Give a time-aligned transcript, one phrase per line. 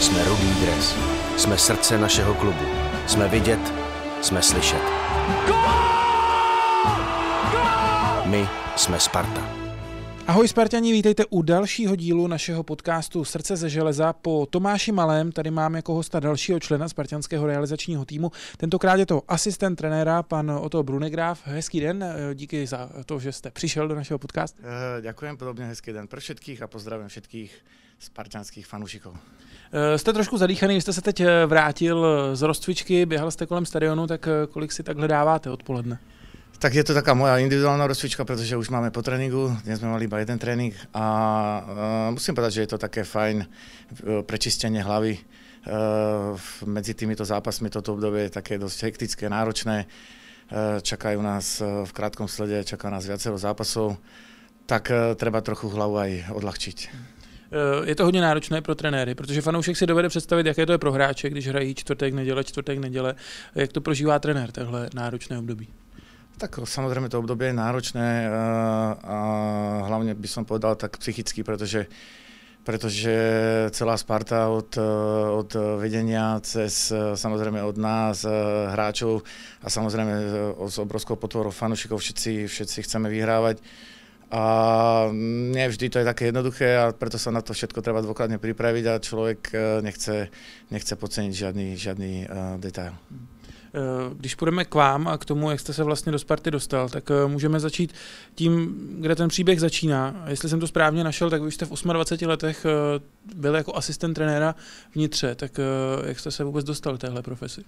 [0.00, 0.94] Jsme rudý dres.
[1.36, 2.64] Jsme srdce našeho klubu.
[3.06, 3.60] Jsme vidět,
[4.22, 4.82] jsme slyšet.
[8.24, 9.58] My jsme Sparta.
[10.26, 14.12] Ahoj Spartani, vítejte u dalšího dílu našeho podcastu Srdce ze železa.
[14.12, 18.32] Po Tomáši Malém tady máme jako hosta dalšího člena spartianského realizačního týmu.
[18.56, 21.40] Tentokrát je to asistent trenéra, pan Oto Brunegraf.
[21.44, 22.04] Hezký den,
[22.34, 24.62] díky za to, že jste přišel do našeho podcastu.
[24.62, 24.68] Uh,
[25.00, 27.64] ďakujem, podobně hezký den pro všetkých a pozdravím všetkých
[27.98, 29.16] spartianských fanúšikov.
[29.72, 34.06] Eh, jste trošku zadýchaný, jste se teď eh, vrátil z rozcvičky, běhal jste kolem stadionu,
[34.06, 35.98] tak kolik si takhle dáváte odpoledne?
[36.58, 40.10] Tak je to taká moja individuálna rozcvička, pretože už máme po tréningu, dnes sme mali
[40.10, 41.06] iba jeden tréning a
[41.62, 43.46] uh, musím povedať, že je to také fajn
[44.26, 45.22] prečistenie hlavy.
[45.22, 46.34] Uh,
[46.66, 49.86] medzi týmito zápasmi toto obdobie je také dosť hektické, náročné.
[50.50, 53.94] Uh, čakajú nás v krátkom slede, čaká nás viacero zápasov,
[54.66, 56.78] tak uh, treba trochu hlavu aj odľahčiť.
[57.84, 60.92] Je to hodně náročné pro trenéry, protože fanoušek si dovede představit, jaké to je pro
[60.92, 63.14] hráče, když hrají čtvrtek, neděle, čtvrtek, neděle.
[63.54, 65.68] Jak to prožívá trenér, takhle náročné období?
[66.38, 68.42] Tak samozrejme to obdobie je náročné a,
[69.02, 69.18] a
[69.90, 71.90] hlavne by som povedal tak psychicky, pretože
[72.62, 73.16] pretože
[73.72, 74.76] celá Sparta od,
[75.32, 78.28] od vedenia cez samozrejme od nás,
[78.68, 79.24] hráčov
[79.64, 80.14] a samozrejme
[80.68, 83.64] s obrovskou potvorou fanúšikov všetci, všetci chceme vyhrávať.
[84.28, 84.44] A
[85.52, 88.84] nie vždy to je také jednoduché a preto sa na to všetko treba dôkladne pripraviť
[88.84, 89.40] a človek
[89.80, 90.28] nechce,
[90.68, 92.92] nechce podceniť žiadny, žiadny uh, detail.
[93.74, 96.88] Eh, když půjdeme k vám a k tomu, jak jste se vlastně do Sparty dostal,
[96.88, 97.92] tak můžeme začít
[98.34, 100.24] tím, kde ten příběh začíná.
[100.28, 102.66] Jestli jsem to správně našel, tak vy jste v 28 letech
[103.34, 104.54] byl jako asistent trenéra
[104.94, 105.60] vnitře, tak
[106.06, 107.64] jak jste se vůbec dostal k téhle profesi?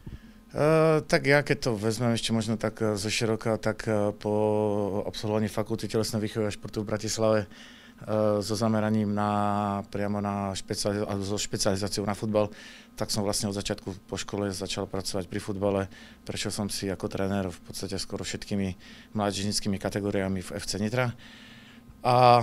[0.50, 5.46] Uh, tak ja, keď to vezmem ešte možno tak zo široka, tak uh, po absolvovaní
[5.46, 7.40] fakulty telesnej výchovy a športu v Bratislave
[8.40, 9.30] so zameraním na,
[9.92, 12.48] priamo na špecializ- so špecializáciou na futbal,
[12.96, 15.82] tak som vlastne od začiatku po škole začal pracovať pri futbale.
[16.24, 18.72] Prešiel som si ako tréner v podstate skoro všetkými
[19.12, 21.12] mládežnickými kategóriami v FC Nitra.
[22.00, 22.40] A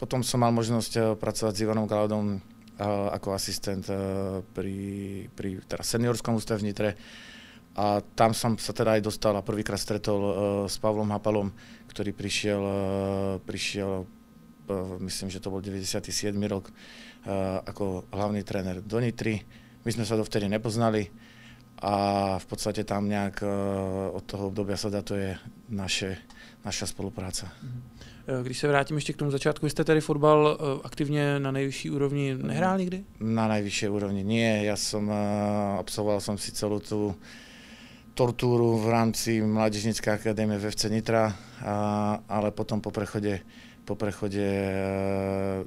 [0.00, 2.40] potom som mal možnosť pracovať s Ivanom Galadom
[2.88, 3.94] ako asistent e,
[4.42, 4.76] pri,
[5.32, 6.90] pri teda seniorskom ústave v Nitre.
[7.76, 10.32] A tam som sa teda aj dostal a prvýkrát stretol e,
[10.66, 11.52] s Pavlom Hapalom,
[11.92, 12.62] ktorý prišiel,
[13.44, 14.06] prišiel
[15.02, 16.30] myslím, že to bol 97.
[16.46, 16.70] rok,
[17.66, 19.42] ako hlavný tréner do Nitry
[19.84, 21.08] my sme sa dovtedy nepoznali
[21.80, 23.40] a v podstate tam nejak
[24.12, 25.32] od toho obdobia sa datuje
[25.72, 26.20] naše,
[26.60, 27.48] naša spolupráca.
[27.48, 27.80] Mhm.
[28.28, 31.90] Eh, když se vrátím ještě k tomu začátku, jste tedy fotbal eh, aktivně na nejvyšší
[31.90, 33.04] úrovni nehrál nikdy?
[33.20, 34.64] Na najvyššej úrovni nie.
[34.64, 35.10] Ja som,
[35.80, 37.16] absolvoval som si celú tú
[38.14, 41.32] tortúru v rámci Mládežnické akadémie v FC Nitra,
[41.64, 43.40] a, ale potom po prechode,
[43.88, 44.44] po prechode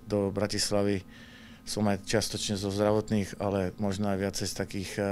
[0.06, 1.02] do Bratislavy
[1.64, 5.08] som aj čiastočne zo zdravotných, ale možno aj viacej z, takých, eh,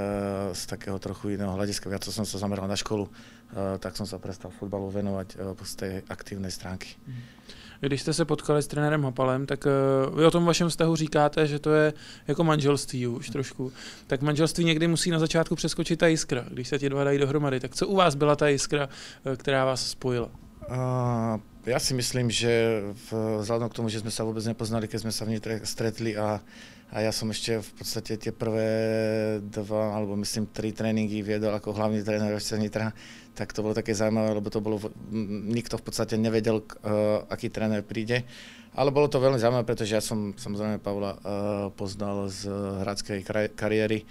[0.52, 1.88] z takého trochu iného hľadiska.
[1.88, 3.12] Viac som sa zameral na školu, eh,
[3.80, 6.96] tak som sa prestal fotbalu venovať eh, z tej aktívnej stránky.
[7.08, 7.22] Mhm.
[7.82, 9.66] Když jste se potkali s trenérem Hopalem, tak
[10.16, 11.94] vy o tom vašem vztahu říkáte, že to je
[12.28, 13.72] jako manželství už trošku.
[14.08, 17.60] Tak manželství někdy musí na začátku přeskočit ta jiskra, když se ti dva dají dohromady.
[17.60, 18.90] Tak co u vás byla ta jiskra,
[19.38, 20.30] která vás spojila?
[20.70, 22.82] Uh, ja si myslím, že
[23.14, 26.42] vzhľadom k tomu, že sme sa vôbec nepoznali, keď sme sa vnitre stretli a,
[26.90, 28.70] a ja som ešte v podstate tie prvé
[29.46, 32.90] dva, alebo myslím tri tréningy viedol ako hlavný tréner FC Nitra,
[33.38, 34.82] tak to bolo také zaujímavé, lebo to bolo,
[35.54, 38.26] nikto v podstate nevedel, uh, aký tréner príde.
[38.72, 41.20] Ale bolo to veľmi zaujímavé, pretože ja som samozrejme Pavla uh,
[41.76, 42.50] poznal z
[42.84, 43.22] hradskej
[43.54, 44.08] kariéry.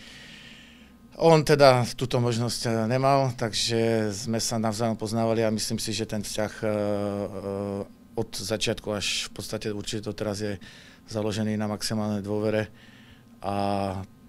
[1.21, 6.09] On teda túto možnosť eh, nemal, takže sme sa navzájom poznávali a myslím si, že
[6.09, 10.57] ten vzťah eh, eh, od začiatku až v podstate určite to teraz je
[11.13, 12.73] založený na maximálnej dôvere
[13.45, 13.57] a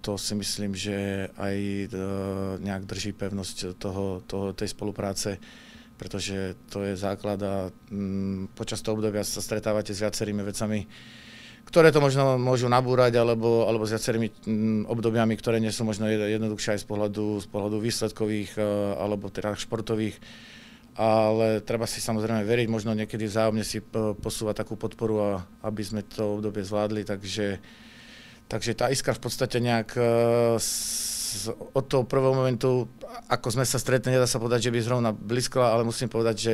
[0.04, 1.56] to si myslím, že aj
[2.58, 5.38] nejak drží pevnosť toho, toho, tej spolupráce,
[5.94, 10.80] pretože to je základ a mm, počas toho obdobia sa stretávate s viacerými vecami,
[11.64, 16.10] ktoré to možno môžu nabúrať, alebo, alebo s viacerými mm, obdobiami, ktoré nie sú možno
[16.10, 18.62] jednoduchšie aj z pohľadu, z pohľadu výsledkových e,
[18.98, 20.18] alebo teda športových.
[20.92, 25.30] Ale treba si samozrejme veriť, možno niekedy vzájomne si e, posúvať takú podporu, a,
[25.64, 27.06] aby sme to obdobie zvládli.
[27.06, 27.62] Takže,
[28.50, 30.02] takže tá iskra v podstate nejak e,
[31.72, 32.90] od toho prvého momentu,
[33.32, 36.52] ako sme sa stretli, nedá sa povedať, že by zrovna blízkla, ale musím povedať, že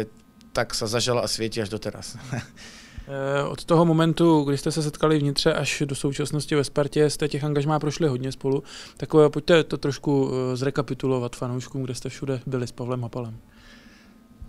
[0.55, 2.15] tak sa zažala a svieti až doteraz.
[3.09, 7.29] Eh, od toho momentu, kdy jste se setkali vnitře až do současnosti ve Spartě, jste
[7.29, 8.63] těch angažmá prošli hodně spolu.
[8.97, 13.39] Tak eh, pojďte to trošku eh, zrekapitulovat fanouškům, kde jste všude byli s Pavlem Hapalem.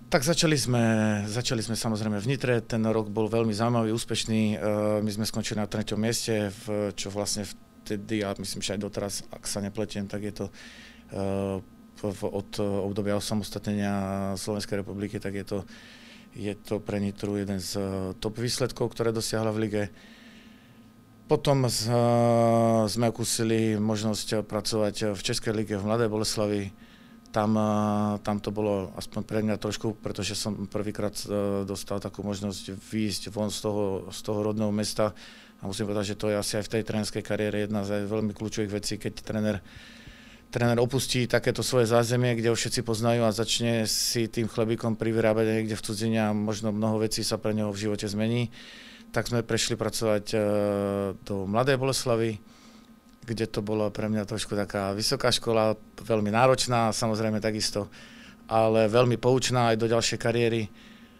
[0.09, 0.83] Tak začali sme,
[1.29, 4.57] začali sme samozrejme v Nitre, ten rok bol veľmi zaujímavý, úspešný,
[5.05, 9.21] my sme skončili na treťom mieste, v, čo vlastne vtedy a myslím, že aj doteraz,
[9.29, 10.45] ak sa nepletiem, tak je to
[12.25, 12.51] od
[12.89, 13.93] obdobia osamostatnenia
[14.33, 15.57] Slovenskej republiky, tak je to,
[16.33, 17.77] je to pre Nitru jeden z
[18.21, 19.83] top výsledkov, ktoré dosiahla v lige.
[21.29, 21.93] Potom z,
[22.89, 26.73] sme okúsili možnosť pracovať v Českej lige v Mladej Boleslavi,
[27.29, 27.53] tam,
[28.25, 31.13] tam to bolo aspoň pre mňa trošku, pretože som prvýkrát
[31.61, 35.13] dostal takú možnosť výjsť von z toho, z toho rodného mesta
[35.61, 38.33] a musím povedať, že to je asi aj v tej trénerskej kariére jedna z veľmi
[38.33, 39.61] kľúčových vecí, keď tréner
[40.49, 45.45] tréner opustí takéto svoje zázemie, kde ho všetci poznajú a začne si tým chlebíkom privyrábať
[45.61, 48.49] niekde v cudzine a možno mnoho vecí sa pre neho v živote zmení.
[49.13, 50.37] Tak sme prešli pracovať e,
[51.21, 52.37] do Mladej Boleslavy,
[53.25, 57.85] kde to bolo pre mňa trošku taká vysoká škola, veľmi náročná, samozrejme takisto,
[58.49, 60.63] ale veľmi poučná aj do ďalšej kariéry.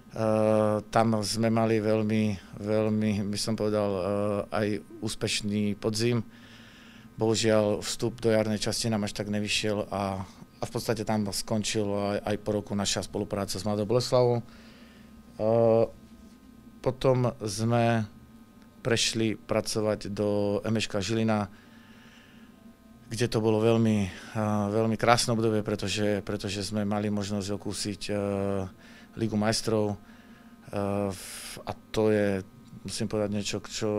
[0.09, 4.01] Uh, tam sme mali veľmi, veľmi, by som povedal, uh,
[4.49, 6.25] aj úspešný podzim.
[7.19, 11.83] Bohužiaľ vstup do jarnej časti nám až tak nevyšiel a, a v podstate tam skončil
[11.83, 14.39] aj, aj po roku naša spolupráca s Mladou Boleslavou.
[15.35, 15.91] Uh,
[16.79, 18.07] potom sme
[18.79, 21.51] prešli pracovať do MŠK Žilina,
[23.11, 24.07] kde to bolo veľmi,
[24.71, 28.17] veľmi krásne obdobie, pretože, pretože sme mali možnosť okúsiť uh,
[29.19, 31.11] Ligu majstrov uh,
[31.67, 32.47] a to je,
[32.83, 33.89] musím povedať niečo, čo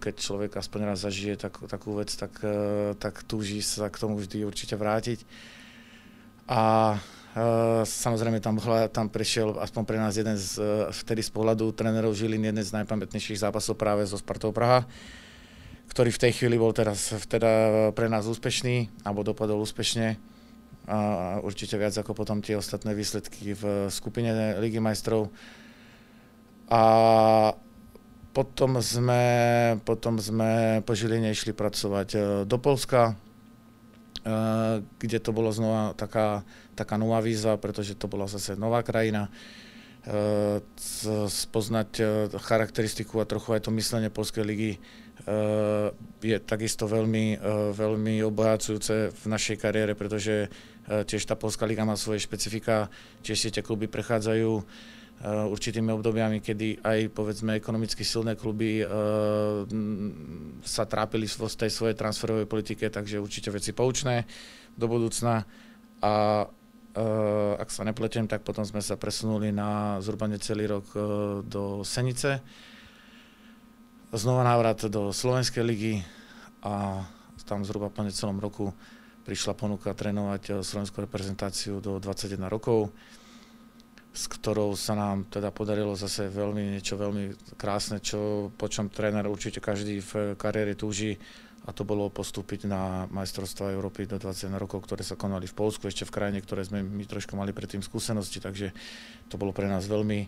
[0.00, 4.16] keď človek aspoň raz zažije tak, takú vec, tak, uh, tak túži sa k tomu
[4.18, 5.24] vždy určite vrátiť.
[6.50, 6.62] A
[7.36, 8.56] Uh, samozrejme tam,
[8.88, 10.56] tam prišiel aspoň pre nás jeden z,
[10.88, 14.88] vtedy z pohľadu trénerov Žilín, jeden z najpamätnejších zápasov práve zo Spartou Praha
[15.96, 20.20] ktorý v tej chvíli bol teraz teda pre nás úspešný, alebo dopadol úspešne.
[20.86, 20.98] A
[21.42, 25.32] určite viac ako potom tie ostatné výsledky v skupine Ligy majstrov.
[26.70, 26.82] A
[28.36, 29.24] potom sme,
[29.80, 33.16] potom sme po Žiline išli pracovať e, do Polska,
[34.20, 34.34] e,
[34.84, 36.44] kde to bolo znova taká,
[36.76, 39.32] taká nová výzva, pretože to bola zase nová krajina.
[40.04, 40.60] E,
[41.32, 41.90] spoznať
[42.44, 44.72] charakteristiku a trochu aj to myslenie Polskej ligy
[46.20, 47.40] je takisto veľmi,
[47.72, 50.46] veľmi obohacujúce v našej kariére, pretože
[50.86, 52.92] tiež tá Polská liga má svoje špecifika,
[53.24, 54.62] tiež si tie kluby prechádzajú
[55.24, 58.84] určitými obdobiami, kedy aj povedzme ekonomicky silné kluby
[60.60, 64.28] sa trápili vo tej svojej transferovej politike, takže určite veci poučné
[64.76, 65.40] do budúcna.
[66.04, 66.44] A
[67.56, 70.84] ak sa nepletiem, tak potom sme sa presunuli na zhruba necelý rok
[71.48, 72.44] do Senice,
[74.12, 75.94] znova návrat do Slovenskej ligy
[76.60, 77.04] a
[77.46, 78.74] tam zhruba po necelom roku
[79.22, 82.90] prišla ponuka trénovať eh, slovenskú reprezentáciu do 21 rokov,
[84.16, 89.28] s ktorou sa nám teda podarilo zase veľmi niečo veľmi krásne, čo, po čom tréner
[89.28, 91.20] určite každý v kariére túži
[91.66, 95.90] a to bolo postúpiť na majstrovstvá Európy do 21 rokov, ktoré sa konali v Polsku,
[95.90, 98.70] ešte v krajine, ktoré sme my trošku mali predtým skúsenosti, takže
[99.26, 100.20] to bolo pre nás veľmi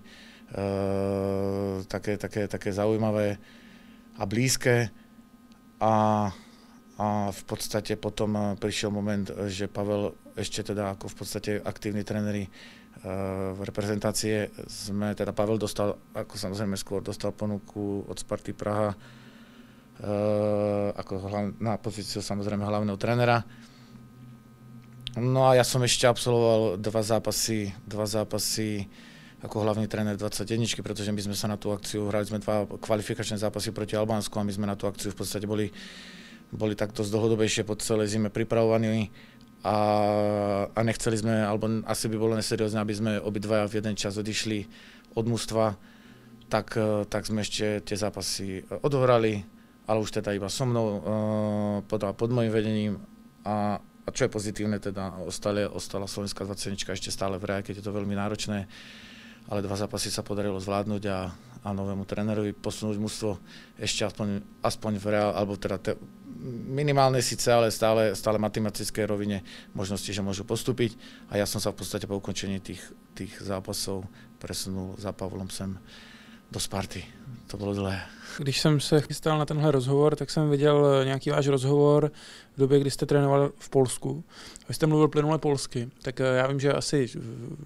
[0.52, 3.38] uh, také, také, také zaujímavé
[4.18, 4.90] a blízke.
[5.78, 5.94] A,
[6.98, 12.06] a v podstate potom eh, prišiel moment, že Pavel ešte teda ako v podstate aktívni
[12.06, 18.54] tréneri uh, v reprezentácie sme, teda Pavel dostal, ako samozrejme skôr dostal ponuku od Sparty
[18.54, 21.26] Praha uh, ako
[21.58, 23.42] na pozíciu samozrejme hlavného trénera.
[25.18, 28.86] No a ja som ešte absolvoval dva zápasy, dva zápasy
[29.42, 33.38] ako hlavný tréner 21, pretože my sme sa na tú akciu, hrali sme dva kvalifikačné
[33.38, 35.70] zápasy proti Albánsku a my sme na tú akciu v podstate boli,
[36.52, 39.12] boli takto z dlhodobejšie po celej zime pripravovaní
[39.66, 39.76] a,
[40.70, 44.64] a nechceli sme, alebo asi by bolo neseriózne, aby sme obidvaja v jeden čas odišli
[45.18, 45.74] od mústva,
[46.48, 46.78] tak,
[47.10, 49.44] tak sme ešte tie zápasy odohrali,
[49.84, 50.98] ale už teda iba so mnou, uh,
[51.84, 52.94] pod, pod môjim vedením.
[53.44, 57.82] A, a čo je pozitívne, teda ostale, ostala Slovenská 20 ešte stále v hre, keď
[57.82, 58.64] je to veľmi náročné
[59.48, 61.32] ale dva zápasy sa podarilo zvládnuť a,
[61.64, 63.30] a novému trénerovi posunúť mužstvo
[63.80, 65.92] ešte aspoň, aspoň v reál, alebo teda te,
[66.70, 69.42] minimálne síce, ale stále, stále matematické rovine
[69.74, 70.94] možnosti, že môžu postúpiť.
[71.28, 72.82] A ja som sa v podstate po ukončení tých,
[73.18, 74.06] tých zápasov
[74.38, 75.74] presunul za Pavlom sem
[76.52, 77.04] do Sparty.
[77.46, 78.02] To bylo dlhé.
[78.38, 82.10] Když jsem se chystal na tenhle rozhovor, tak jsem viděl nějaký váš rozhovor
[82.56, 84.24] v době, kdy jste trénoval v Polsku.
[84.68, 87.08] Vy jste mluvil plynule polsky, tak eh, já vím, že asi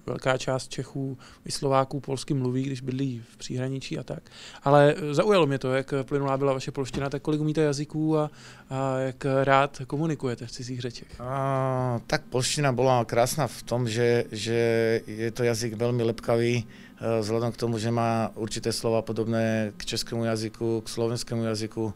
[0.05, 4.23] velká část Čechů i Slováků polsky mluví, když bydlí v příhraničí a tak.
[4.63, 8.31] Ale eh, zaujalo mě to, jak plynulá byla vaše polština, tak kolik umíte jazyků a,
[8.69, 11.21] a jak rád komunikujete v cizích řečech?
[11.21, 16.92] A, tak polština byla krásná v tom, že, že je to jazyk velmi lepkavý, Eh,
[17.03, 21.91] vzhľadom k tomu, že má určité slova podobné k českému jazyku, k slovenskému jazyku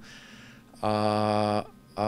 [0.84, 0.96] a,
[1.96, 2.08] a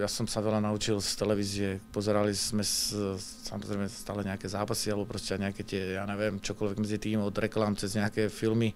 [0.00, 1.70] ja som sa veľa naučil z televízie.
[1.92, 2.96] Pozerali sme s,
[3.44, 7.76] samozrejme stále nejaké zápasy, alebo proste nejaké tie, ja neviem, čokoľvek medzi tým, od reklám
[7.76, 8.72] cez nejaké filmy.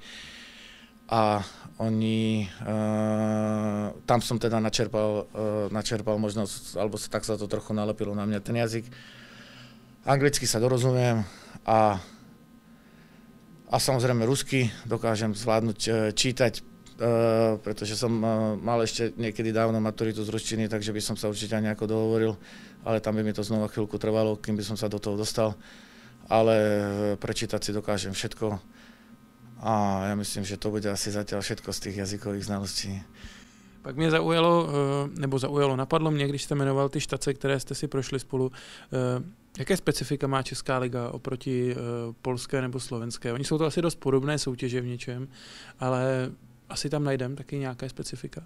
[1.07, 1.41] A
[1.79, 8.11] oni, uh, tam som teda načerpal, uh, načerpal možnosť, alebo tak sa to trochu nalepilo
[8.13, 8.91] na mňa ten jazyk.
[10.03, 11.23] Anglicky sa dorozumiem
[11.63, 11.99] a
[13.71, 19.81] a samozrejme rusky dokážem zvládnuť uh, čítať, uh, pretože som uh, mal ešte niekedy dávno
[19.83, 22.33] maturitu z ruštiny, takže by som sa určite nejako dohovoril,
[22.87, 25.55] ale tam by mi to znova chvíľku trvalo, kým by som sa do toho dostal.
[26.27, 26.55] Ale
[27.23, 28.59] prečítať si dokážem všetko
[29.63, 33.03] a ja myslím, že to bude asi zatiaľ všetko z tých jazykových znalostí.
[33.83, 34.69] Pak mě zaujalo,
[35.19, 38.53] nebo zaujalo, napadlo mě, když jste jmenoval ty štace, které jste si prošli spolu,
[39.59, 41.81] Jaké specifika má Česká liga oproti uh,
[42.23, 43.33] polské nebo slovenské?
[43.33, 45.29] Oni jsou to asi dost podobné soutěže v něčem,
[45.81, 46.31] ale
[46.69, 48.45] asi tam najdem taky nějaké specifika.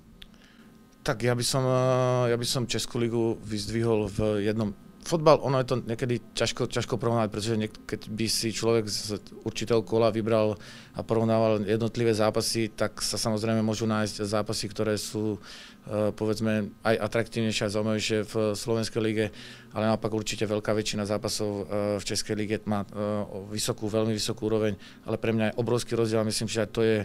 [1.02, 5.58] Tak ja by som, eh, ja by som Českú ligu vyzdvihol v jednom fotbal, ono
[5.60, 9.16] je to niekedy ťažko, ťažko porovnať, pretože niek- keď by si človek z
[9.48, 10.60] určitého kola vybral
[10.92, 16.96] a porovnával jednotlivé zápasy, tak sa samozrejme môžu nájsť zápasy, ktoré sú uh, povedzme aj
[17.00, 19.26] atraktívnejšie a zaujímavejšie v Slovenskej lige,
[19.72, 21.62] ale naopak určite veľká väčšina zápasov uh,
[21.96, 24.76] v Českej lige má uh, vysokú, veľmi vysokú úroveň,
[25.08, 26.98] ale pre mňa je obrovský rozdiel, myslím, že to je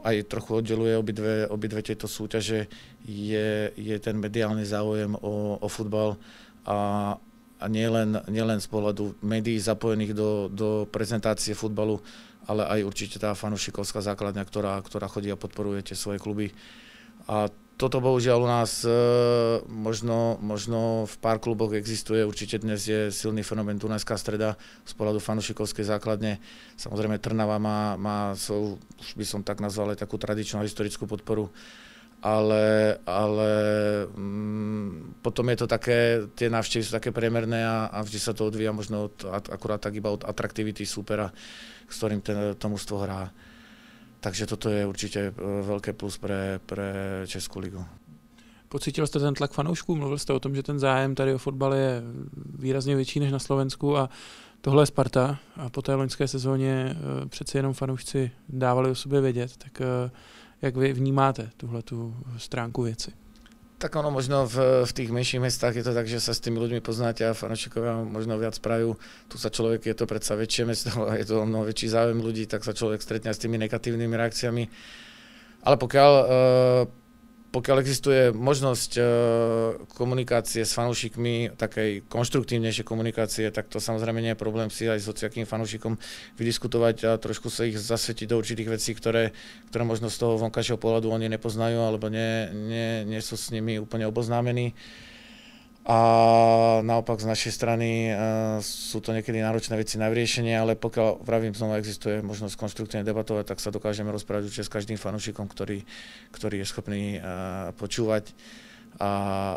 [0.00, 2.66] aj trochu oddeluje obidve, obidve tieto súťaže,
[3.04, 6.16] je, je ten mediálny záujem o, o futbal
[6.64, 7.12] a,
[7.60, 12.00] a nielen, nielen z pohľadu médií zapojených do, do prezentácie futbalu,
[12.48, 16.52] ale aj určite tá fanušikovská základňa, ktorá, ktorá chodí a podporuje tie svoje kluby.
[17.28, 18.90] A toto bohužiaľ u nás e,
[19.66, 24.54] možno, možno v pár kluboch existuje, určite dnes je silný fenomén Dunajská streda
[24.86, 26.38] z pohľadu fanušikovskej základne.
[26.78, 31.50] Samozrejme Trnava má, má svoju, už by som tak nazval, aj takú tradičnú historickú podporu,
[32.22, 33.50] ale, ale
[34.06, 38.46] mm, potom je to také, tie návštevy sú také priemerné a, a vždy sa to
[38.46, 41.34] odvíja možno od, akurát tak iba od atraktivity súpera,
[41.90, 43.34] s ktorým ten, to mužstvo hrá.
[44.24, 46.94] Takže toto je určitě eh, velké plus pre, pre
[47.26, 47.84] Českou ligu.
[48.68, 49.96] Pocítil jste ten tlak fanoušků?
[49.96, 52.02] Mluvil jste o tom, že ten zájem tady o fotbal je
[52.58, 54.08] výrazně větší než na Slovensku a
[54.60, 59.20] tohle je Sparta a po té loňské sezóně eh, přece jenom fanoušci dávali o sobě
[59.20, 59.56] vědět.
[59.56, 60.10] Tak eh,
[60.62, 63.12] jak vy vnímáte tuhle tu stránku věci?
[63.84, 66.56] Tak ono možno v, v tých menších mestách je to tak, že sa s tými
[66.56, 68.96] ľuďmi poznáte a fanúšikovia možno viac prajú.
[69.28, 72.48] Tu sa človek, je to predsa väčšie mesto a je to mnoho väčší záujem ľudí,
[72.48, 74.64] tak sa človek stretne s tými negatívnymi reakciami.
[75.68, 76.24] Ale pokiaľ uh,
[77.54, 79.06] pokiaľ existuje možnosť uh,
[79.94, 85.06] komunikácie s fanúšikmi, takej konštruktívnejšej komunikácie, tak to samozrejme nie je problém si aj s
[85.06, 85.94] hociakým fanúšikom
[86.34, 89.30] vydiskutovať a trošku sa ich zasvetiť do určitých vecí, ktoré,
[89.70, 93.78] ktoré možno z toho vonkajšieho pohľadu oni nepoznajú alebo nie, nie, nie sú s nimi
[93.78, 94.74] úplne oboznámení.
[95.84, 95.98] A
[96.80, 101.52] naopak z našej strany uh, sú to niekedy náročné veci na vyriešenie, ale pokiaľ, vravím,
[101.52, 105.84] znova existuje možnosť konštruktívne debatovať, tak sa dokážeme rozprávať určite s každým fanúšikom, ktorý,
[106.32, 108.32] ktorý je schopný uh, počúvať.
[108.96, 109.10] A,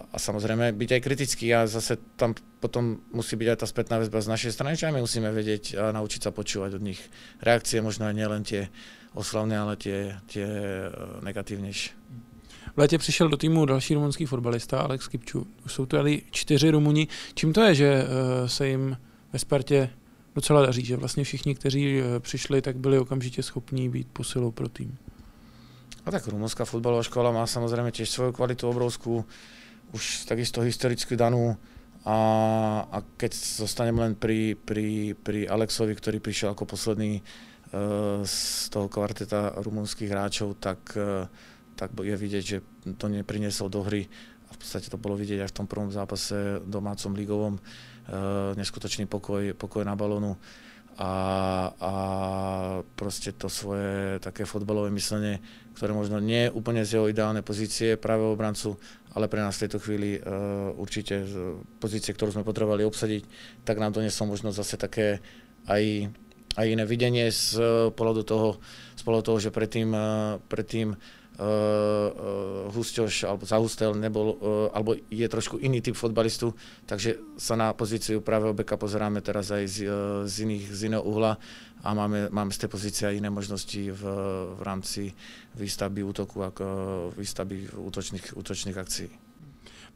[0.04, 4.20] a samozrejme byť aj kritický a zase tam potom musí byť aj tá spätná väzba
[4.20, 7.00] z našej strany, čo aj my musíme vedieť a naučiť sa počúvať od nich
[7.40, 8.68] reakcie, možno aj nielen tie
[9.16, 11.96] oslavné, ale tie, tie uh, negatívnejšie.
[12.78, 15.48] V létě přišel do týmu další rumunský fotbalista Alex Kipču.
[15.66, 17.08] Už jsou tady čtyři Rumuni.
[17.34, 18.98] Čím to je, že uh, se jim
[19.34, 19.90] ve Spartě
[20.36, 24.70] docela daří, že vlastně všichni, kteří uh, přišli, tak byli okamžitě schopní být posilou pro
[24.70, 24.98] tým?
[26.06, 29.26] A tak rumunská fotbalová škola má samozrejme tiež svoju kvalitu obrovskú,
[29.92, 31.58] už takisto historicky danú.
[32.06, 32.18] A,
[32.94, 38.86] a keď zostaneme len pri, pri, pri Alexovi, ktorý prišiel ako posledný uh, z toho
[38.86, 41.26] kvarteta rumunských hráčov, tak uh,
[41.78, 42.58] tak je vidieť, že
[42.98, 44.10] to nepriniesol do hry.
[44.48, 47.62] A v podstate to bolo vidieť aj v tom prvom zápase domácom ligovom, e,
[48.58, 50.34] neskutočný pokoj, pokoj na balónu.
[50.98, 51.12] A,
[51.78, 51.94] a
[52.98, 55.38] proste to svoje také fotbalové myslenie,
[55.78, 58.82] ktoré možno nie je úplne z jeho ideálnej pozície práve obrancu,
[59.14, 60.22] ale pre nás v tejto chvíli e,
[60.74, 61.22] určite
[61.78, 63.30] pozície, ktorú sme potrebovali obsadiť,
[63.62, 65.22] tak nám doneslo možno zase také
[65.70, 66.10] aj,
[66.58, 67.62] aj iné videnie z
[67.94, 68.58] pohľadu toho,
[68.98, 70.10] z pohľadu toho že predtým, e,
[70.50, 70.98] predtým
[71.38, 76.58] uh, Husťoš alebo Zahustel nebol, uh, alebo je trošku iný typ fotbalistu,
[76.90, 81.06] takže sa na pozíciu pravého beka pozeráme teraz aj z, uh, z, iných, z iného
[81.06, 81.38] uhla
[81.86, 84.02] a máme, máme z tej pozície aj iné možnosti v,
[84.58, 85.14] v rámci
[85.54, 86.66] výstavby útoku ako
[87.14, 89.27] výstavby útočných, útočných akcií.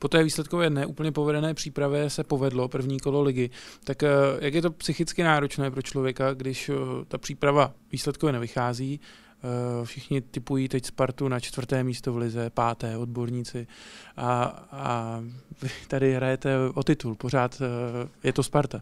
[0.02, 3.50] Po té výsledkové neúplně povedené přípravě se povedlo první kolo ligy.
[3.84, 4.04] Tak
[4.40, 6.72] jak je to psychicky náročné pro člověka, když
[7.08, 9.00] ta příprava výsledkově nevychází,
[9.84, 13.68] Všichni typují teď Spartu na čtvrté místo v lize, páté odborníci.
[14.18, 15.20] A, a
[15.62, 17.62] vy tady hrajete o titul, pořád
[18.24, 18.82] je to Sparta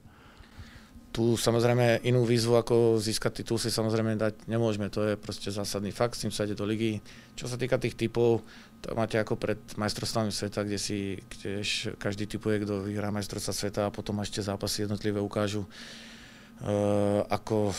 [1.10, 5.89] tu samozrejme inú výzvu ako získať titul si samozrejme dať nemôžeme, to je proste zásadný
[5.89, 7.01] fakt, s tým sa ide do ligy.
[7.34, 8.46] Čo sa týka tých typov,
[8.80, 13.82] to máte ako pred majstrovstvami sveta, kde si kdež každý typuje, kto vyhrá majstrovstva sveta
[13.89, 17.74] a potom ešte zápasy jednotlivé ukážu, uh, ako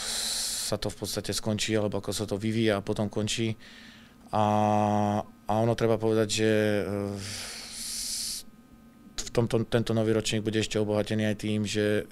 [0.67, 3.55] sa to v podstate skončí, alebo ako sa to vyvíja a potom končí.
[4.31, 4.45] A,
[5.23, 6.49] a ono treba povedať, že
[6.83, 7.15] uh,
[9.15, 12.05] v tomto, tento nový ročník bude ešte obohatený aj tým, že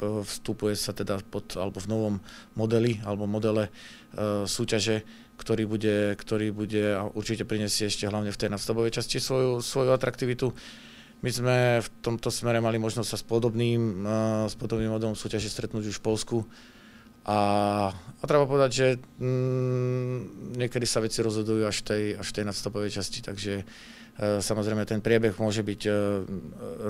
[0.00, 2.14] vstupuje sa teda pod, alebo v novom
[2.54, 5.02] modeli alebo modele uh, súťaže,
[5.38, 9.90] ktorý bude, ktorý bude a určite prinesie ešte hlavne v tej nadstavovej časti svoju, svoju
[9.94, 10.50] atraktivitu.
[11.18, 15.50] My sme v tomto smere mali možnosť sa s podobným, uh, s podobným modelom súťaže
[15.50, 16.38] stretnúť už v Polsku.
[17.28, 17.38] A,
[17.92, 18.86] a treba povedať, že
[19.20, 23.68] mm, niekedy sa veci rozhodujú až v tej, až v tej nadstavovej časti, takže
[24.18, 25.90] E, samozrejme, ten priebeh môže byť e,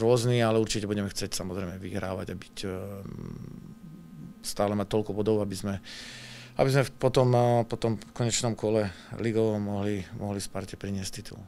[0.00, 2.68] rôzny, ale určite budeme chcieť samozrejme vyhrávať a byť e,
[4.40, 5.76] stále mať toľko bodov, aby sme,
[6.57, 7.28] aby sme potom,
[7.68, 8.88] potom v konečnom kole
[9.21, 11.40] ligovom mohli, mohli Sparte priniesť titul.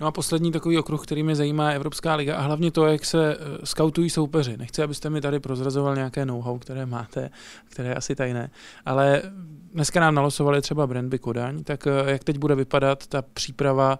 [0.00, 3.36] No a poslední takový okruh, který mě zajímá, Evropská liga a hlavně to, jak se
[3.64, 4.56] skautují soupeři.
[4.56, 7.30] Nechci, abyste mi tady prozrazoval nějaké know-how, které máte,
[7.64, 8.50] které je asi tajné,
[8.86, 9.22] ale
[9.72, 13.98] dneska nám nalosovali třeba Brandby Kodaň, tak jak teď bude vypadat ta příprava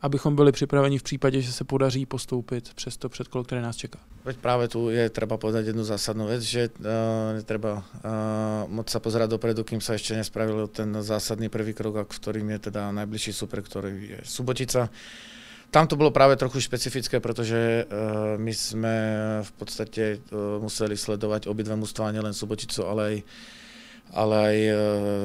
[0.00, 3.98] abychom byli připraveni v případě, že se podaří postoupit přes to předkolo, které nás čeká.
[4.24, 9.00] Veď práve tu je treba povedať jednu zásadnú vec, že uh, treba uh, moc sa
[9.00, 13.32] pozerať dopredu, kým sa ešte nespravil ten zásadný prvý krok, v ktorým je teda najbližší
[13.32, 14.92] super, ktorý je Subotica.
[15.72, 18.96] Tam to bolo práve trochu špecifické, pretože uh, my sme
[19.48, 23.16] v podstate uh, museli sledovať obidve mužstva, nielen Suboticu, ale aj
[24.12, 24.72] ale aj e,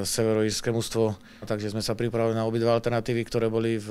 [0.03, 1.15] severoírske mužstvo.
[1.43, 3.89] Takže sme sa pripravili na obidva alternatívy, ktoré boli v,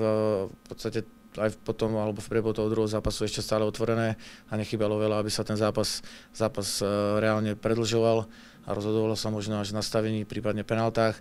[0.48, 1.04] v podstate
[1.40, 5.32] aj potom alebo v priebehu toho druhého zápasu ešte stále otvorené a nechybalo veľa, aby
[5.32, 6.04] sa ten zápas,
[6.36, 6.88] zápas e,
[7.20, 8.28] reálne predlžoval
[8.62, 11.16] a rozhodovalo sa možno až v nastavení, prípadne penaltách.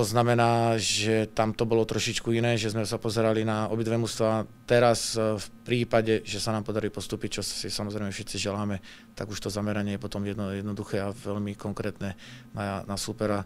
[0.00, 4.48] To znamená, že tam to bolo trošičku iné, že sme sa pozerali na obidve mužstva.
[4.64, 8.80] Teraz e, v prípade, že sa nám podarí postúpiť, čo si samozrejme všetci želáme,
[9.12, 12.16] tak už to zameranie je potom jedno, jednoduché a veľmi konkrétne
[12.56, 13.44] na, na supera,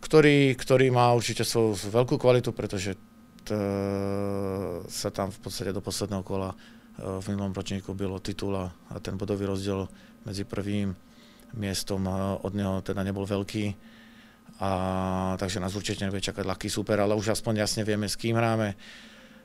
[0.00, 2.96] ktorý, ktorý má určite svoju veľkú kvalitu, pretože
[3.44, 3.52] t,
[4.88, 8.72] sa tam v podstate do posledného kola e, v minulom ročníku bylo titul a
[9.04, 9.84] ten bodový rozdiel
[10.24, 10.96] medzi prvým
[11.52, 12.00] miestom
[12.40, 13.99] od neho teda nebol veľký
[14.60, 14.70] a,
[15.40, 18.76] takže nás určite nebude čakať ľahký super, ale už aspoň jasne vieme, s kým hráme.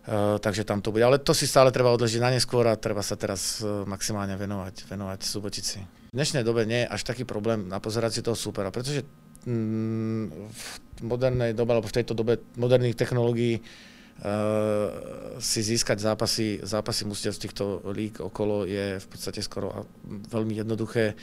[0.06, 1.02] Uh, takže tam to bude.
[1.02, 4.86] Ale to si stále treba odležiť na neskôr a treba sa teraz uh, maximálne venovať,
[4.86, 5.82] venovať Subotici.
[5.82, 9.02] V dnešnej dobe nie je až taký problém na pozerať si toho supera, pretože
[9.50, 10.62] mm, v
[11.10, 17.50] modernej dobe, alebo v tejto dobe moderných technológií uh, si získať zápasy, zápasy musíte z
[17.50, 21.18] týchto lík okolo je v podstate skoro veľmi jednoduché.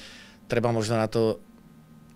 [0.50, 1.38] Treba možno na to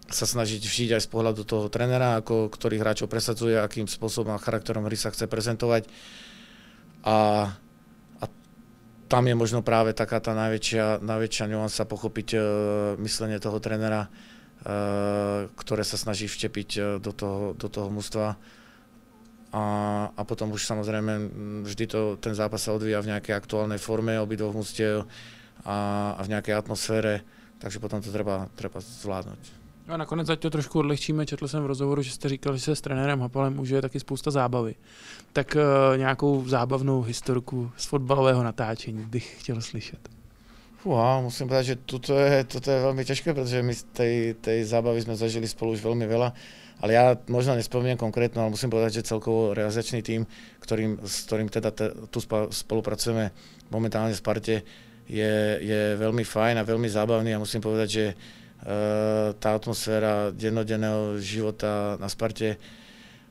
[0.06, 4.42] sa snažiť vžiť aj z pohľadu toho trénera, ako ktorých hráčov presadzuje, akým spôsobom a
[4.42, 5.90] charakterom hry sa chce prezentovať.
[7.02, 7.50] A,
[8.22, 8.24] a
[9.10, 12.42] tam je možno práve taká tá najväčšia, najväčšia nuansa pochopiť uh,
[13.02, 18.38] myslenie toho trénera, uh, ktoré sa snaží vštepiť uh, do toho, do toho mústva.
[19.50, 19.64] A,
[20.14, 21.12] a potom už samozrejme
[21.66, 25.06] vždy to, ten zápas sa odvíja v nejakej aktuálnej forme obidvoch mústiev
[25.66, 27.26] a, a v nejakej atmosfére,
[27.58, 29.65] takže potom to treba, treba zvládnuť.
[29.86, 32.62] No a nakonec, ať to trošku odlehčíme, četl jsem v rozhovoru, že jste říkal, že
[32.62, 34.74] se s trenérem Hapalem užije taky spousta zábavy.
[35.32, 40.08] Tak uh, nějakou zábavnou historku z fotbalového natáčení bych chtěl slyšet.
[40.76, 45.02] Fúha, musím povedať, že toto je, toto je veľmi ťažké, pretože my tej, tej zábavy
[45.02, 46.30] sme zažili spolu už veľmi veľa.
[46.78, 50.26] Ale ja možno nespomínam konkrétno, ale musím povedať, že celkovo realizačný tým,
[50.62, 52.20] ktorým, s ktorým teda te, tu
[52.52, 53.32] spolupracujeme
[53.72, 54.56] momentálne v Sparte,
[55.06, 58.04] je, je veľmi fajn a veľmi zábavný a musím povedať, že
[59.38, 62.58] tá atmosféra dennodenného života na Sparte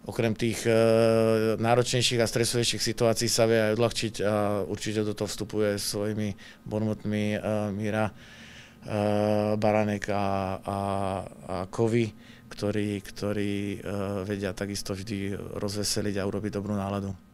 [0.07, 5.27] okrem tých uh, náročnejších a stresovejších situácií sa vie aj odľahčiť a určite do toho
[5.27, 7.41] vstupuje svojimi bonmotmi
[7.73, 10.79] Míra, uh, Baranek a, a,
[11.25, 12.15] a Kovy,
[12.47, 13.83] ktorí, ktorí
[14.23, 17.24] vedia takisto vždy rozveseliť a urobiť dobrú náladu.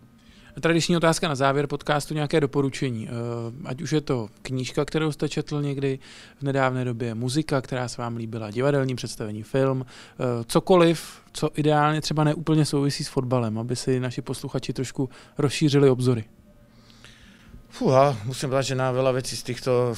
[0.60, 3.10] Tradiční otázka na závěr podcastu, nějaké doporučení.
[3.10, 3.12] Eh,
[3.66, 6.00] ať už je to knížka, kterou jste četl někdy
[6.40, 12.02] v nedávné době, muzika, která se vám líbila, divadelní představení, film, eh, cokoliv, co ideálně
[12.02, 16.24] třeba neúplně souvisí s fotbalem, aby si naši posluchači trošku rozšířili obzory.
[17.72, 19.96] Fúha, musím povedať, že na veľa vecí z týchto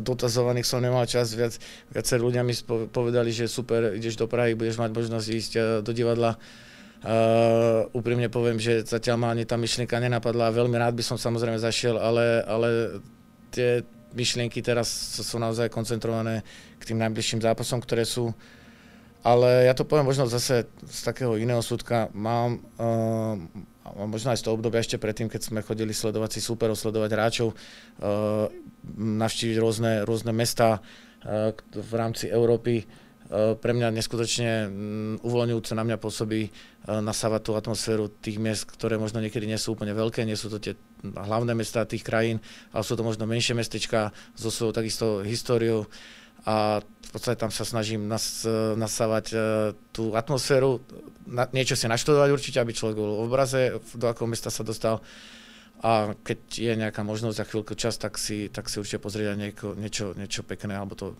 [0.00, 1.36] dotazovaných som nemal čas.
[1.36, 1.60] Viac,
[1.92, 2.56] viacej ľudia mi
[2.88, 6.40] povedali, že super, ideš do Prahy, budeš mať možnosť ísť eh, do divadla.
[7.04, 10.48] Uh, úprimne poviem, že zatiaľ ma ani tá myšlienka nenapadla.
[10.50, 12.98] Veľmi rád by som samozrejme zašiel, ale, ale
[13.52, 13.84] tie
[14.16, 14.88] myšlienky teraz
[15.20, 16.40] sú naozaj koncentrované
[16.80, 18.32] k tým najbližším zápasom, ktoré sú.
[19.26, 22.08] Ale ja to poviem možno zase z takého iného súdka.
[22.16, 23.36] Mám uh,
[24.08, 27.48] možno aj z toho obdobia ešte predtým, keď sme chodili sledovať si súperov, sledovať hráčov,
[27.52, 28.48] uh,
[28.96, 33.05] navštíviť rôzne, rôzne mesta uh, v rámci Európy.
[33.26, 34.70] Uh, pre mňa neskutočne um,
[35.18, 39.74] uvoľňujúce na mňa pôsobí uh, nasávať tú atmosféru tých miest, ktoré možno niekedy nie sú
[39.74, 42.38] úplne veľké, nie sú to tie hlavné mesta tých krajín,
[42.70, 45.90] ale sú to možno menšie mestečka so svojou takisto históriou.
[46.46, 48.46] A v podstate tam sa snažím nas,
[48.78, 49.42] nasávať uh,
[49.90, 50.78] tú atmosféru,
[51.26, 55.02] na, niečo si naštudovať určite, aby človek bol v obraze, do akého mesta sa dostal
[55.84, 59.38] a keď je nejaká možnosť za chvíľku čas, tak si, tak si určite pozrieť aj
[59.38, 61.12] nieko, niečo, niečo pekné alebo to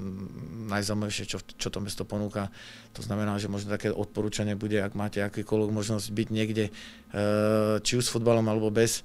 [0.72, 2.48] najzaujímavejšie, čo, čo to mesto ponúka.
[2.96, 8.00] To znamená, že možno také odporúčanie bude, ak máte akýkoľvek možnosť byť niekde, uh, či
[8.00, 9.04] už s futbalom alebo bez,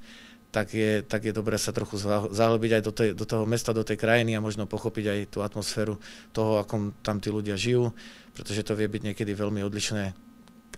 [0.52, 1.96] tak je, tak je dobré sa trochu
[2.32, 5.40] zahlbiť aj do, tej, do toho mesta, do tej krajiny a možno pochopiť aj tú
[5.44, 5.96] atmosféru
[6.36, 7.96] toho, ako tam tí ľudia žijú,
[8.36, 10.12] pretože to vie byť niekedy veľmi odlišné.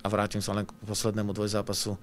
[0.04, 2.00] A vrátim sa len k poslednému dvojzápasu e,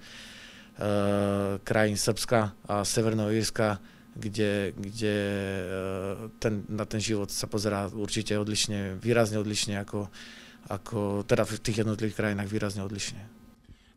[1.63, 3.79] krajín Srbska a Severného Írska,
[4.15, 10.11] kde, kde e, ten, na ten život sa pozerá určite odlišne, výrazne odlišne ako,
[10.67, 13.23] ako teda v tých jednotlivých krajinách výrazne odlišne.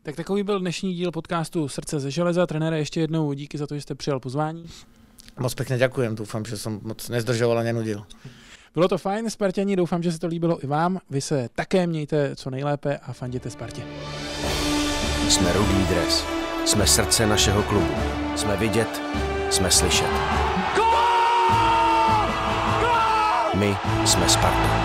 [0.03, 2.47] Tak takový byl dnešní díl podcastu Srdce ze železa.
[2.47, 4.65] Trenére, ještě jednou díky za to, že jste přijal pozvání.
[5.39, 8.05] Moc pěkně děkujem, doufám, že jsem moc nezdržoval a nenudil.
[8.73, 10.99] Bylo to fajn, Spartěni, doufám, že se to líbilo i vám.
[11.09, 13.83] Vy se také mějte co nejlépe a fanděte Spartě.
[15.29, 16.34] Jsme Rudý dres,
[16.65, 17.95] jsme srdce našeho klubu,
[18.35, 19.01] jsme vidět,
[19.49, 20.09] jsme slyšet.
[23.53, 24.84] My jsme Sparta.